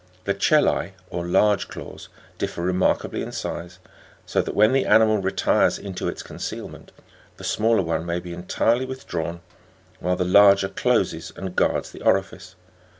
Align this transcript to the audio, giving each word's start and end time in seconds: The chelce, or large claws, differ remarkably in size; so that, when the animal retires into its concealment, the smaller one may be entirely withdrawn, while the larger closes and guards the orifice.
The 0.23 0.33
chelce, 0.33 0.93
or 1.11 1.27
large 1.27 1.67
claws, 1.67 2.09
differ 2.39 2.63
remarkably 2.63 3.21
in 3.21 3.31
size; 3.31 3.77
so 4.25 4.41
that, 4.41 4.55
when 4.55 4.71
the 4.73 4.87
animal 4.87 5.19
retires 5.19 5.77
into 5.77 6.07
its 6.07 6.23
concealment, 6.23 6.91
the 7.37 7.43
smaller 7.43 7.83
one 7.83 8.03
may 8.03 8.19
be 8.19 8.33
entirely 8.33 8.85
withdrawn, 8.87 9.41
while 9.99 10.15
the 10.15 10.25
larger 10.25 10.69
closes 10.69 11.31
and 11.35 11.55
guards 11.55 11.91
the 11.91 12.01
orifice. 12.01 12.55